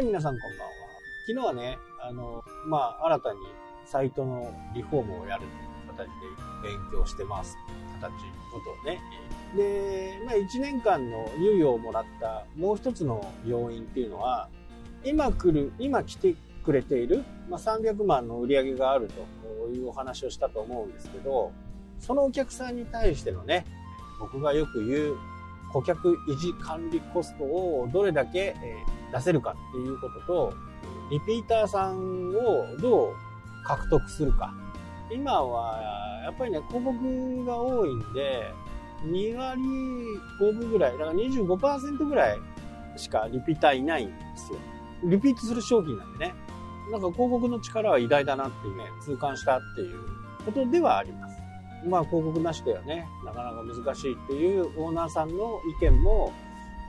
[0.00, 0.72] はい、皆さんこんばんは。
[1.26, 3.38] 昨日はね、あの、まあ、新たに
[3.84, 5.48] サイトのリフォームをやるとい
[5.94, 6.10] う形で
[6.62, 7.54] 勉強してます
[8.00, 8.10] 形、
[8.50, 8.98] ことをね。
[9.54, 14.48] で、まあ、1年間の猶予をもらったもう一つの要因っていうのは、
[15.04, 19.10] 今来る、今来てくれている、まあ、300万の売り上げがある
[19.68, 21.52] というお話をしたと思うんですけど、
[21.98, 23.66] そのお客さんに対してのね、
[24.18, 25.16] 僕がよく言う
[25.74, 28.56] 顧客維持管理コストをどれだけ
[29.12, 30.52] 出せるかっていうことと、
[31.10, 33.14] リピーターさんをどう
[33.64, 34.54] 獲得するか。
[35.12, 35.80] 今は
[36.24, 38.52] やっぱりね、広告が多いんで、
[39.04, 39.62] 2割
[40.40, 42.38] 5分ぐらい、だから25%ぐらい
[42.96, 44.58] しかリピーターいないんですよ。
[45.04, 46.34] リピートする商品なんでね。
[46.90, 50.00] なんか広告の力は偉大だなっていうね、痛感したっていう
[50.44, 51.40] ことではあります。
[51.86, 56.32] まあ広告なしではね、なかなか難しいっていうオーナーさんの意見も、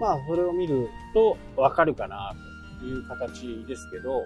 [0.00, 2.34] まあそれを見るとわかるかな
[2.80, 4.24] という形ですけど、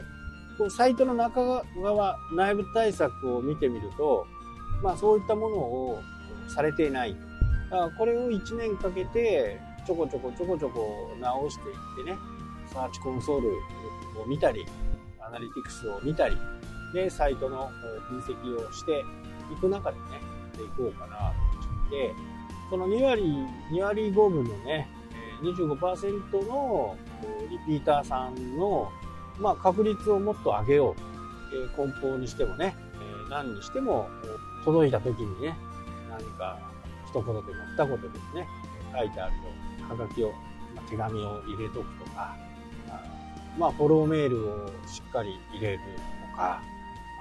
[0.57, 4.27] こうサイトの中側、内部対策を見てみると、
[4.83, 6.01] まあそういったものを
[6.49, 7.17] されていない。
[7.71, 12.19] だからこれを1年かけてちょこちょこちょこちょこ直していってね、
[12.73, 13.51] サーチコンソール
[14.23, 14.65] を見たり、
[15.21, 16.37] アナリティクスを見たり、
[16.93, 17.69] で、サイトの
[18.09, 19.03] 分析をして
[19.53, 20.05] いく中でね、
[20.57, 22.15] ていこうかなと思って
[22.71, 23.23] この2割、
[23.73, 24.89] 2割5分のね、
[25.43, 26.97] 25%の
[27.51, 28.91] リピーターさんの、
[29.39, 31.15] まあ、確率をもっと上げよう。
[31.55, 32.75] え梱包にしてもね、
[33.27, 34.09] え何にしても
[34.65, 35.57] 届いた時にね、
[36.11, 36.59] 何か
[37.07, 37.43] 一言でも
[37.77, 38.49] 二言でもね、
[38.93, 39.33] 書いてある
[39.89, 40.33] と、はがきを、
[40.75, 42.37] ま手紙を入れとくとか、
[43.59, 45.79] まあ、フォローメールをしっかり入れる
[46.33, 46.61] とか、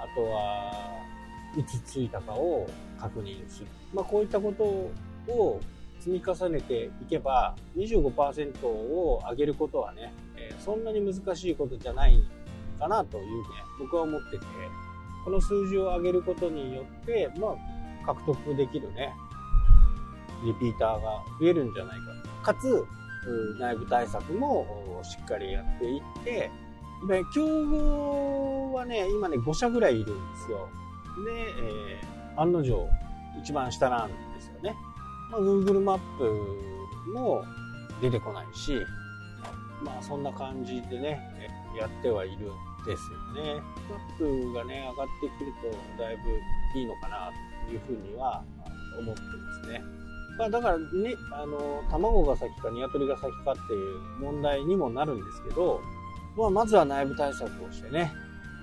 [0.02, 1.04] あとは、
[1.56, 2.68] いつついたかを
[3.00, 3.68] 確認する。
[3.94, 5.62] まあ、こういったことを
[6.04, 12.22] 積み重ねていけば、25%を上げることはね、えそんなに難しいことじゃない
[12.78, 13.48] かなというね、
[13.80, 14.46] 僕は思ってて、
[15.24, 19.14] この数字を上げることによって、まあ、獲得できるね、
[20.44, 21.98] リピーターが増えるんじゃない
[22.44, 22.54] か。
[22.54, 22.86] かつ、
[23.58, 26.52] 内部対策もしっかりやっていって、
[27.08, 30.68] で、競合はね、今ね、5社ぐらいいるんですよ。
[31.26, 31.32] で、
[31.62, 32.90] えー、案の定、
[33.42, 34.76] 一番下なんですよね。
[35.34, 37.44] まあ、Google マップも
[38.00, 38.78] 出てこないし、
[39.84, 41.20] まあそんな感じでね、
[41.80, 42.40] やってはいるん
[42.86, 43.62] ですよね。
[43.90, 45.54] マップがね、上がってくる
[45.98, 47.32] とだいぶいいのかな
[47.66, 48.44] というふうには
[49.00, 49.82] 思ってますね。
[50.38, 50.86] まあだからね、
[51.32, 55.82] あの、卵が先か鶏が先かっていう問題にもなるんですけど、
[56.38, 58.12] まあまずは内部対策をしてね。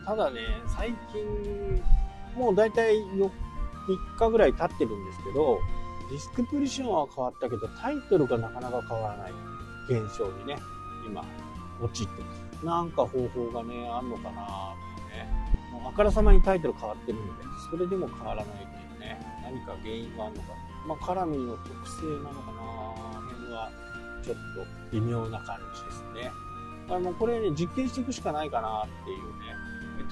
[0.06, 1.82] ただね、最近
[2.36, 3.30] もう大体3
[4.19, 5.59] 日ぐらい経ってるんですけど、
[6.10, 9.32] ディスクプリションは変わったけど、タイトルがなかなか変わらない
[9.88, 10.59] 現象にね、
[11.06, 11.25] 今、
[11.81, 12.65] 陥ってます。
[12.65, 15.28] なんか方法がね、あんのかなってね。
[15.72, 20.48] もうあからさまにタイトル変わってるので、それでも変わらないっていうね、何か原因があるのか。
[20.87, 22.60] まあ、カラミの特性なのかな
[23.22, 23.71] 辺は、
[24.25, 24.41] ちょっと
[24.92, 26.32] 微妙な感じですね。
[26.88, 29.59] あの、これね、実験していくしかないかなっていうね、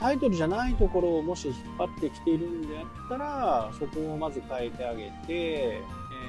[0.01, 5.81] タイトルじゃないところをもし引っ張ってきているんであったら、そこをまず変えてあげて、え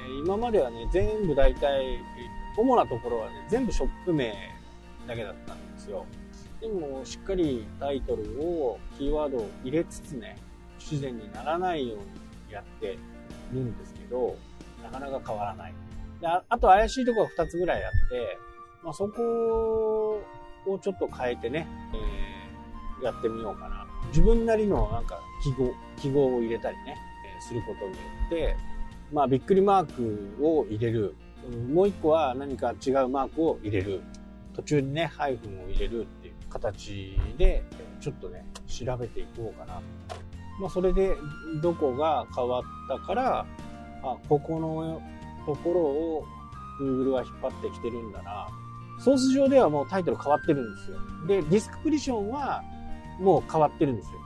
[0.08, 1.98] ー、今まではね、全部大体、
[2.56, 4.34] 主なところはね、全部ショップ名
[5.06, 6.04] だけだったんですよ。
[6.60, 10.36] でも、しっかりタイトルを、キーワードを入れつつね、
[10.78, 11.98] 不自然にならないよう
[12.48, 12.98] にやって
[13.52, 14.36] るんですけど、
[14.82, 15.74] なかなか変わらない。
[16.20, 18.38] でああと怪しいところが2つぐらいあって、
[18.82, 20.22] まあ、そこ
[20.66, 22.09] をちょっと変えてね、えー
[23.02, 23.86] やってみようかな。
[24.08, 26.96] 自分なりのなんか記号、記号を入れたりね、
[27.40, 28.56] することによって、
[29.12, 31.14] まあびっくりマークを入れる。
[31.72, 34.02] もう一個は何か違うマークを入れる。
[34.54, 37.62] 途中にね、ハイフンを入れるっていう形で、
[38.00, 39.80] ちょっとね、調べていこうかな。
[40.60, 41.16] まあそれで
[41.62, 43.46] どこが変わったから、
[44.02, 45.00] あ、ここの
[45.46, 46.24] ところを
[46.80, 48.48] Google は引っ張ってきてるんだな。
[48.98, 50.98] ソース上ではもうタイトル変わってるんですよ。
[51.26, 52.62] で、ディスクプリションは
[53.20, 54.20] もう変わってるんですよ。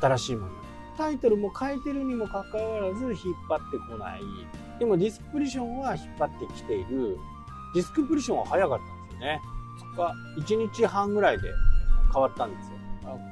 [0.00, 0.52] 新しいもの。
[0.96, 3.14] タイトルも変えてるにもかかわらず引っ
[3.48, 4.20] 張ってこない。
[4.78, 7.16] でもディスクプリションは引っ張ってきている。
[7.74, 9.40] ディスクプリションは早かったんですよね。
[9.78, 11.48] そこか1日半ぐらいで
[12.12, 12.76] 変わったんですよ。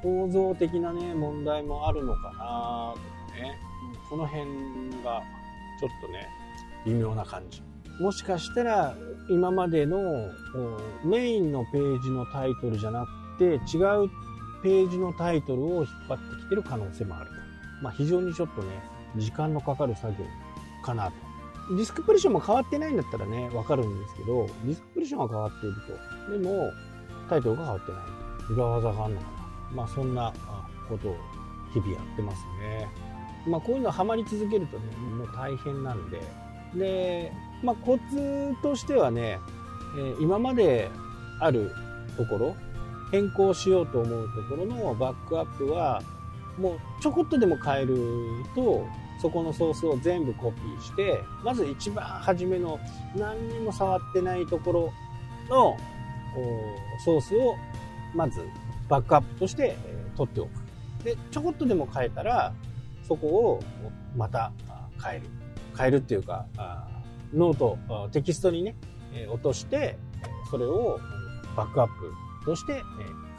[0.02, 3.58] 構造的なね、問題もあるのかなとかね。
[4.08, 4.44] この辺
[5.04, 5.22] が
[5.78, 6.26] ちょっとね、
[6.86, 7.62] 微妙な感じ。
[8.00, 8.96] もしかしたら
[9.28, 9.98] 今までの
[11.04, 13.06] メインのページのタイトルじゃな
[13.36, 14.08] くて違う
[14.62, 17.32] ページのタイトルを引っ張ってきてる可能性もあると。
[17.82, 18.68] まあ、非常にちょっとね、
[19.16, 20.24] 時間のかかる作業
[20.84, 21.28] かなと。
[21.76, 25.76] ディスクプリションも変わってないんだったらね、わかるんですけど、ディスクプリションは変わっている
[26.26, 26.38] と。
[26.38, 26.72] でも、
[27.28, 28.52] タイトルが変わってない。
[28.52, 29.38] 裏技があるのかな。
[29.74, 30.32] まあそんな
[30.88, 31.16] ことを
[31.74, 32.88] 日々やってますね。
[33.46, 34.84] まあこういうのハマり続けるとね、
[35.16, 36.22] もう大変なんで。
[36.74, 37.32] で、
[37.62, 39.38] まあコツとしてはね、
[39.98, 40.90] え、今まで
[41.40, 41.70] ある
[42.16, 42.56] ところ、
[43.10, 46.02] 変更しようと思うところのバックアップは、
[46.58, 47.96] もうちょこっとでも変える
[48.54, 48.86] と、
[49.20, 52.78] そこのソースを全部コピーして、まず一番初めの
[53.16, 54.92] 何にも触ってないところ
[55.48, 55.76] の
[57.04, 57.56] ソースを
[58.14, 58.40] まず
[58.88, 59.76] バックアップとして
[60.16, 60.50] 取っておく。
[61.04, 62.52] で、ちょこっとでも変えたら、
[63.06, 63.60] そこを
[64.16, 64.52] また
[65.02, 65.26] 変える。
[65.76, 66.46] 変えるっていうか、
[67.32, 67.78] ノート、
[68.10, 68.76] テキストにね、
[69.30, 69.96] 落として、
[70.50, 70.98] それを
[71.56, 72.12] バックアップ
[72.48, 72.82] として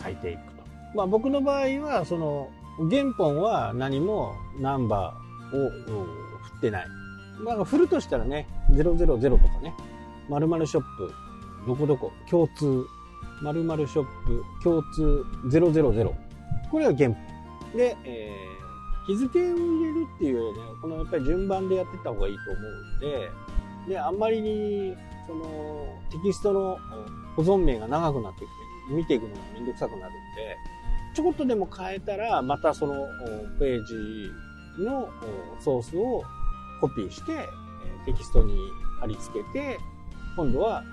[0.04, 0.64] 書いていくと。
[0.96, 2.50] まあ僕の場合は、その、
[2.90, 5.70] 原本は何もナンバーを
[6.44, 6.88] 振ってない。
[7.44, 9.74] まあ振るとしたらね、000とかね、
[10.30, 11.14] 〇〇ショップ、
[11.68, 12.86] どこどこ、共通、
[13.42, 16.14] 〇〇ショップ、共通000。
[16.72, 17.18] これが原本。
[17.76, 24.96] で、えー、日付を入れるっていうよりね、このやっぱり順番でやってた方がいいと思うんで、で、あんまりに、
[25.28, 26.78] その、テキストの
[27.36, 30.58] 保存名が長くなってきて、見ていくのがめんどくさくなるんで、
[31.14, 33.08] ちょこっとでも変えたら、またその
[33.60, 34.32] ページ
[34.84, 35.10] の
[35.60, 36.24] ソースを
[36.82, 37.48] コピーして、
[38.06, 38.58] テキストに
[39.00, 39.80] 貼り付けて、
[40.36, 40.84] 今度は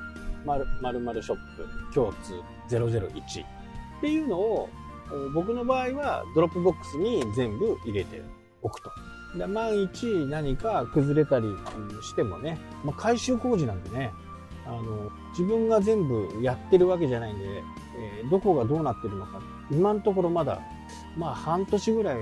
[0.45, 0.67] 〇
[1.01, 2.35] 〇ショップ共通
[2.69, 4.69] 001っていうのを
[5.35, 8.23] 僕の場合は Dropbox に全部入れて
[8.63, 8.91] おくと。
[9.37, 11.47] で万一何か崩れたり
[12.03, 14.13] してもね、まあ、改修工事なんでね、
[14.67, 17.63] あの、自分が全部やってるわけじゃないんで、
[17.99, 19.41] えー、どこがどうなってるのか、
[19.71, 20.61] 今のところまだ、
[21.17, 22.17] まあ半年ぐらい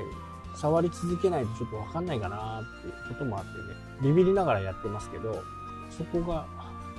[0.56, 3.55] 触り続けないとちょっとわかんないかなっていうこともあってね、
[4.02, 5.43] ビビりながらやってますけど、
[5.91, 6.46] そこが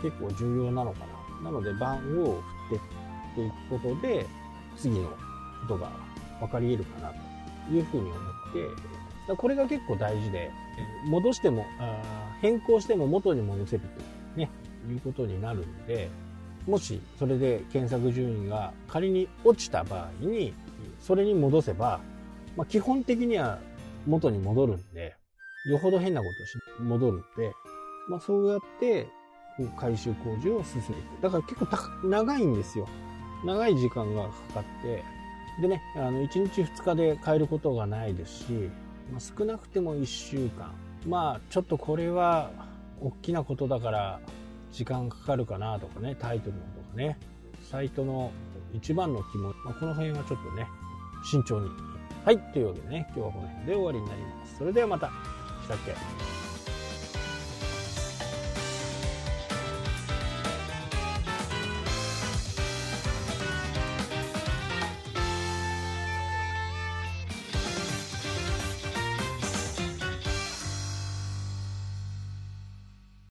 [0.01, 0.99] 結構重要なのか
[1.41, 1.51] な。
[1.51, 2.79] なので番を振っ
[3.35, 4.25] ていくことで、
[4.77, 5.15] 次のこ
[5.67, 5.91] とが
[6.39, 7.13] 分かり得るかな
[7.69, 8.17] というふうに思っ
[9.27, 10.51] て、これが結構大事で、
[11.05, 11.65] 戻しても、
[12.41, 13.89] 変更しても元に戻せるとい
[14.35, 14.49] うね、
[14.91, 16.09] いうことになるんで、
[16.67, 20.53] もしそれで検索順位が仮に落ちた場合に、
[20.99, 21.99] それに戻せば、
[22.55, 23.59] まあ、基本的には
[24.05, 25.15] 元に戻るんで、
[25.69, 27.51] よほど変なことし戻るんで、
[28.09, 29.07] まあ、そうやって
[29.77, 32.87] 回収工事を進めてだから結構長いんですよ。
[33.45, 35.03] 長い時間がかかって、
[35.61, 38.51] でね、あの、1日2日で変えることがないですし、
[39.11, 40.73] まあ、少なくても1週間。
[41.07, 42.51] まあ、ちょっとこれは、
[43.01, 44.19] 大きなことだから、
[44.75, 47.17] 時間かかるかなとかね、タイトルのとかね、
[47.71, 48.31] サイトの
[48.73, 50.67] 一番の肝、まあ、この辺はちょっとね、
[51.23, 51.69] 慎重に。
[52.25, 54.57] はい、というわけでね、今日はこの辺で終わりになります。
[54.57, 55.07] それではまた、
[55.63, 56.34] したっけ？